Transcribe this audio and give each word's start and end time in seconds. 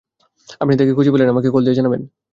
আপনি 0.61 0.73
তাকে 0.77 0.93
খুঁজে 0.93 1.11
পেলে 1.11 1.23
আমাকে 1.25 1.49
কল 1.53 1.61
দিয়ে 1.65 1.77
জানাবেন। 1.79 2.01